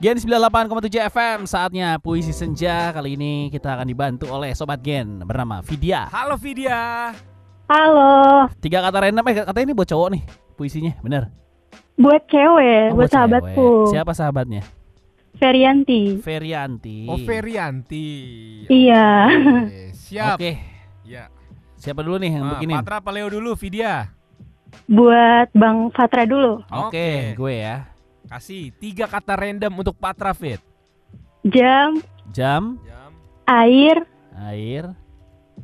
Gen 0.00 0.16
98,7 0.16 1.12
FM 1.12 1.38
Saatnya 1.44 2.00
puisi 2.00 2.32
senja 2.32 2.88
Kali 2.88 3.14
ini 3.14 3.52
kita 3.52 3.76
akan 3.76 3.84
dibantu 3.84 4.32
oleh 4.32 4.56
Sobat 4.56 4.80
Gen 4.80 5.20
Bernama 5.20 5.60
Vidya 5.60 6.08
Halo 6.08 6.40
Vidya. 6.40 7.12
Halo, 7.68 8.48
Tiga 8.58 8.80
kata 8.80 9.06
random 9.06 9.24
Eh 9.28 9.34
katanya 9.44 9.64
ini 9.68 9.74
buat 9.76 9.86
cowok 9.86 10.08
nih 10.10 10.22
Puisinya 10.56 10.92
bener 11.00 11.28
buat 12.00 12.24
cewek, 12.32 12.96
Oh, 12.96 12.96
buat 12.96 13.12
cewek. 13.12 13.12
sahabatku. 13.12 13.68
Siapa 13.92 14.16
sahabatnya? 14.16 14.64
Ferianti. 15.36 16.16
Ferianti 16.24 17.04
Oh 17.04 17.20
Ferianti. 17.20 18.08
Iya. 18.72 19.28
Oke, 19.68 19.80
siap. 19.92 20.40
Oke 20.40 20.52
Ya. 21.04 21.28
Siapa 21.76 22.00
dulu 22.00 22.16
nih 22.16 22.32
yang 22.32 22.44
Nah, 22.48 22.56
bikinin? 22.56 22.80
Patra 22.80 23.04
apa 23.04 23.12
Leo 23.12 23.28
dulu 23.28 23.52
Vidya? 23.52 24.08
Buat 24.88 25.52
Bang 25.52 25.92
Fatra 25.92 26.24
dulu. 26.24 26.64
Oke 26.72 27.36
gue 27.36 27.52
ya 27.52 27.89
Kasih 28.30 28.70
tiga 28.78 29.10
kata 29.10 29.34
random 29.34 29.82
untuk 29.82 29.98
Patra 29.98 30.30
Fit. 30.30 30.62
Jam, 31.42 31.98
Jam. 32.30 32.78
Jam. 32.86 33.10
air, 33.42 34.06
Air. 34.38 34.94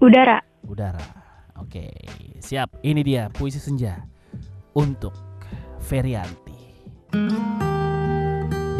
Udara. 0.00 0.40
Udara. 0.64 1.04
Oke 1.60 1.92
Siap. 2.40 2.80
Ini 2.80 3.04
dia 3.04 3.22
puisi 3.28 3.60
senja 3.60 4.00
Untuk 4.72 5.12
Ferianti. 5.76 6.56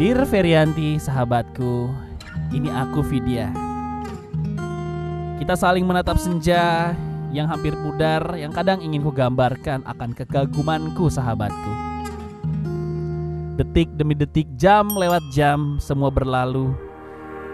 Dear 0.01 0.25
Ferianti 0.25 0.97
sahabatku 0.97 1.93
Ini 2.57 2.73
aku 2.73 3.05
Vidya. 3.05 3.53
Kita 5.37 5.53
saling 5.53 5.85
menatap 5.85 6.17
senja 6.17 6.97
Yang 7.29 7.47
hampir 7.53 7.73
pudar 7.85 8.33
Yang 8.33 8.51
kadang 8.57 8.81
ingin 8.81 9.05
kugambarkan 9.05 9.85
Akan 9.85 10.17
kekagumanku 10.17 11.05
sahabatku 11.05 11.94
Detik 13.55 13.87
demi 13.95 14.11
detik 14.11 14.51
Jam 14.59 14.91
lewat 14.91 15.23
jam 15.31 15.79
Semua 15.79 16.11
berlalu. 16.11 16.75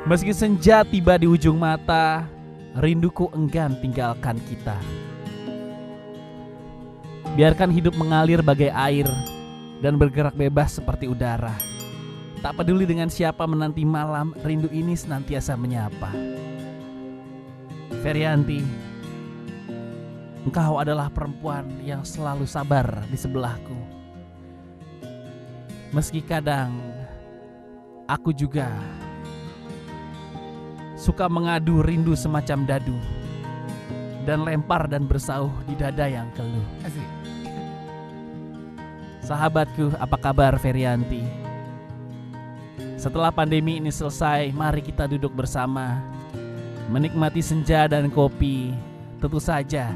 Meski 0.09 0.33
senja 0.33 0.81
tiba 0.81 1.13
di 1.13 1.29
ujung 1.29 1.61
mata 1.61 2.25
Rinduku 2.73 3.29
enggan 3.37 3.77
tinggalkan 3.77 4.41
kita. 4.49 4.73
Biarkan 7.37 7.69
hidup 7.69 7.93
mengalir 8.01 8.41
bagai 8.41 8.73
air 8.73 9.05
Dan 9.77 10.01
bergerak 10.01 10.33
bebas 10.33 10.81
seperti 10.81 11.05
udara. 11.05 11.53
Tak 12.41 12.57
peduli 12.57 12.89
dengan 12.89 13.13
siapa 13.13 13.45
menanti 13.45 13.85
malam 13.85 14.33
Rindu 14.41 14.73
ini 14.73 14.97
senantiasa 14.97 15.53
menyapa. 15.53 16.09
Ferianti 18.01 18.65
Engkau 20.49 20.81
adalah 20.81 21.13
perempuan 21.13 21.69
yang 21.85 22.01
selalu 22.01 22.49
sabar 22.49 23.05
di 23.05 23.17
sebelahku 23.21 24.00
Meski 25.91 26.23
kadang 26.23 26.71
Aku 28.07 28.31
juga 28.31 28.71
Suka 30.95 31.27
mengadu 31.27 31.83
rindu 31.83 32.15
semacam 32.15 32.63
dadu 32.63 32.97
dan 34.21 34.45
lempar 34.45 34.85
dan 34.85 35.09
bersauh 35.09 35.49
di 35.65 35.73
dada 35.73 36.05
yang 36.05 36.29
keluh. 36.37 36.67
Asik. 36.85 37.09
Sahabatku, 39.25 39.97
apa 39.97 40.17
kabar 40.17 40.53
Ferianti? 40.61 41.25
Setelah 43.01 43.33
pandemi 43.33 43.81
ini 43.81 43.89
selesai, 43.89 44.53
mari 44.53 44.85
kita 44.85 45.09
duduk 45.09 45.33
bersama 45.33 45.97
menikmati 46.93 47.41
senja 47.41 47.89
dan 47.89 48.13
kopi. 48.13 48.73
Tentu 49.17 49.41
saja 49.41 49.93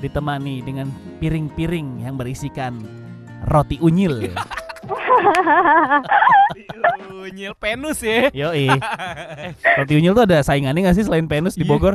ditemani 0.00 0.64
dengan 0.64 0.88
piring-piring 1.20 2.04
yang 2.04 2.16
berisikan 2.16 2.80
roti 3.48 3.76
unyil. 3.80 4.24
Unyil 7.22 7.52
penus 7.54 8.00
ya. 8.00 8.30
Yoi. 8.30 8.66
Eh, 9.40 9.52
roti 9.76 9.92
unyil 9.94 10.12
tuh 10.12 10.24
ada 10.24 10.40
saingannya 10.40 10.82
gak 10.82 10.94
sih 10.94 11.02
selain 11.02 11.24
Penus 11.24 11.54
di 11.54 11.62
Iya. 11.62 11.70
Bogor? 11.70 11.94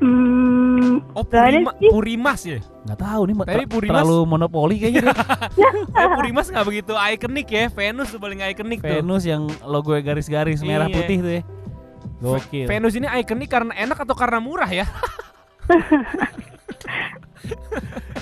Hmm, 0.00 1.04
Oh 1.12 1.22
Gak 1.22 1.44
ada 1.44 1.60
Purima. 1.60 1.70
Purimas 1.92 2.40
ya. 2.42 2.58
Nggak 2.80 2.98
tahu 2.98 3.20
nih, 3.22 3.34
Tapi 3.36 3.44
ter- 3.44 3.68
Purimas- 3.68 4.00
terlalu 4.00 4.16
monopoli 4.24 4.74
kayaknya. 4.78 5.00
dia. 5.02 5.12
Eh, 5.98 6.06
Purimas 6.10 6.46
nggak 6.48 6.64
begitu 6.64 6.92
ikonik 6.96 7.46
ya. 7.46 7.64
Venus 7.68 8.08
tuh 8.08 8.16
paling 8.16 8.38
ikonik 8.42 8.78
tuh. 8.80 8.90
Venus 8.90 9.22
yang 9.22 9.46
logo 9.62 9.90
garis-garis 9.94 10.58
merah 10.60 10.86
Iya. 10.86 10.94
putih 10.94 11.16
tuh 11.18 11.30
ya. 11.30 11.42
Gokil. 12.18 12.66
Venus 12.66 12.94
ini 12.94 13.06
ikonik 13.10 13.48
karena 13.48 13.72
enak 13.74 13.98
atau 13.98 14.14
karena 14.14 14.38
murah 14.40 14.68
ya? 14.68 14.86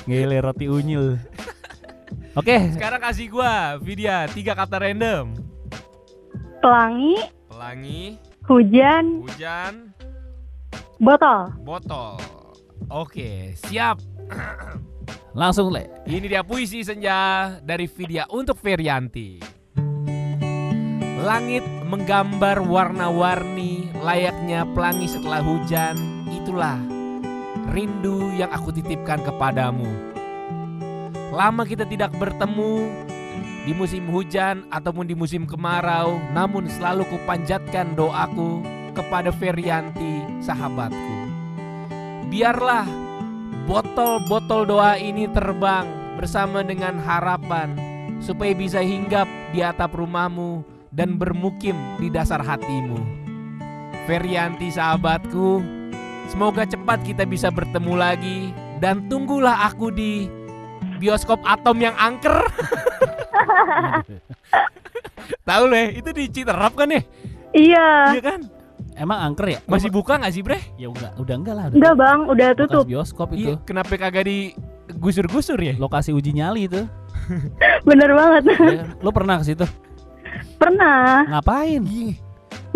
Gile 0.05 0.37
roti 0.41 0.67
unyil. 0.67 1.17
Oke, 2.39 2.71
Sekarang 2.71 3.03
kasih 3.03 3.27
gua 3.27 3.83
Vidya 3.83 4.31
tiga 4.31 4.55
kata 4.55 4.79
random. 4.79 5.35
pelangi, 6.63 7.19
Pelangi, 7.51 8.15
hujan, 8.47 9.27
hujan, 9.27 9.91
botol. 10.99 11.51
botol. 11.67 12.15
Oke, 12.87 13.59
siap. 13.59 13.99
langsung 15.39 15.71
le. 15.71 15.87
Ini 16.07 16.27
dia 16.31 16.43
puisi 16.43 16.87
senja 16.87 17.59
dari 17.59 17.91
Vidya 17.91 18.31
untuk 18.31 18.59
Ferianti. 18.59 19.39
Langit 21.19 21.67
menggambar 21.87 22.63
warna-warni 22.63 23.91
layaknya 23.99 24.63
pelangi 24.71 25.11
setelah 25.11 25.43
hujan. 25.43 25.99
Itulah 26.31 26.79
rindu 27.71 28.31
yang 28.35 28.51
aku 28.51 28.71
titipkan 28.71 29.23
kepadamu. 29.23 30.08
Lama 31.29 31.69
kita 31.69 31.85
tidak 31.85 32.17
bertemu 32.17 32.89
di 33.69 33.77
musim 33.77 34.09
hujan 34.09 34.65
ataupun 34.73 35.05
di 35.05 35.13
musim 35.13 35.45
kemarau, 35.45 36.17
namun 36.33 36.65
selalu 36.73 37.05
kupanjatkan 37.05 37.93
doaku 37.93 38.65
kepada 38.97 39.29
Ferianti, 39.29 40.25
sahabatku. 40.41 41.17
Biarlah 42.33 42.89
botol-botol 43.69 44.65
doa 44.65 44.97
ini 44.97 45.29
terbang 45.29 45.85
bersama 46.17 46.65
dengan 46.65 46.97
harapan 46.97 47.77
supaya 48.25 48.57
bisa 48.57 48.81
hinggap 48.81 49.29
di 49.53 49.61
atap 49.61 50.01
rumahmu 50.01 50.65
dan 50.89 51.21
bermukim 51.21 51.77
di 52.01 52.09
dasar 52.09 52.41
hatimu. 52.41 52.97
Ferianti 54.09 54.73
sahabatku, 54.73 55.61
semoga 56.33 56.65
cepat 56.65 57.05
kita 57.05 57.29
bisa 57.29 57.53
bertemu 57.53 57.95
lagi 58.01 58.39
dan 58.81 59.05
tunggulah 59.13 59.69
aku 59.69 59.93
di 59.93 60.38
bioskop 60.99 61.41
Atom 61.43 61.79
yang 61.79 61.95
angker. 61.95 62.35
Tahu 65.49 65.65
leh, 65.67 65.97
itu 65.97 66.11
di 66.13 66.25
Citerap 66.29 66.77
kan 66.77 66.93
ya? 66.93 67.01
Iya. 67.57 67.89
Iya 68.13 68.23
kan? 68.23 68.41
Emang 68.99 69.19
angker 69.23 69.47
ya? 69.49 69.59
Masih 69.65 69.89
buka 69.89 70.19
nggak 70.19 70.33
sih, 70.35 70.43
Bre? 70.43 70.59
Ya 70.75 70.91
udah, 70.91 71.15
udah 71.17 71.35
enggak 71.39 71.55
lah. 71.55 71.65
Udah 71.71 71.77
Enggak 71.79 71.95
bang, 71.97 72.19
udah 72.27 72.49
tutup. 72.59 72.85
bioskop 72.85 73.29
itu. 73.33 73.55
Iya, 73.55 73.63
kenapa 73.63 73.95
kagak 73.95 74.27
digusur-gusur 74.27 75.57
ya? 75.57 75.75
Lokasi 75.79 76.11
uji 76.11 76.35
nyali 76.35 76.67
itu. 76.67 76.83
Bener 77.89 78.11
banget. 78.13 78.43
Ya, 78.59 78.85
Lo 79.01 79.15
pernah 79.15 79.39
ke 79.39 79.47
situ? 79.47 79.65
Pernah 80.59 81.25
Ngapain? 81.31 81.83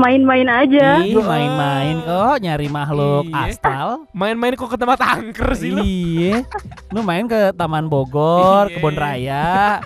Main-main 0.03 0.49
aja. 0.49 0.99
Ih, 0.99 1.15
main-main 1.15 2.03
kok 2.03 2.35
nyari 2.39 2.67
makhluk 2.67 3.25
Iya. 3.25 3.39
astral. 3.47 3.89
Main-main 4.11 4.55
kok 4.55 4.67
ke 4.67 4.75
tempat 4.75 4.99
angker 4.99 5.55
sih 5.55 5.71
lu? 5.71 5.81
Iya. 5.81 6.43
Lu 6.91 7.01
main 7.01 7.25
ke 7.25 7.55
Taman 7.55 7.87
Bogor, 7.87 8.67
Iya. 8.67 8.75
Kebun 8.75 8.97
Raya. 8.97 9.79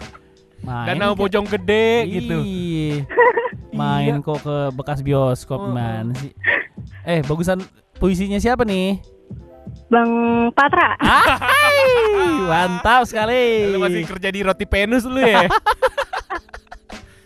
Main 0.60 0.86
Danau 0.88 1.12
ke- 1.12 1.20
Bojong 1.20 1.46
Gede 1.46 1.88
gitu. 2.10 2.40
Iya. 2.40 3.04
Main 3.76 4.24
kok 4.24 4.40
ke 4.40 4.56
bekas 4.72 5.04
bioskop 5.04 5.60
Oh, 5.60 5.68
oh. 5.68 5.70
mana 5.70 6.16
sih? 6.16 6.32
Eh, 7.04 7.20
bagusan 7.20 7.60
puisinya 7.94 8.40
siapa 8.40 8.64
nih? 8.64 8.96
Bang 9.86 10.10
Patra. 10.50 10.96
Hai, 10.96 11.78
mantap 12.42 13.04
sekali. 13.04 13.68
Lu 13.68 13.76
masih 13.76 14.02
kerja 14.02 14.28
di 14.30 14.40
roti 14.40 14.64
penus 14.64 15.04
lu 15.04 15.20
ya? 15.20 15.44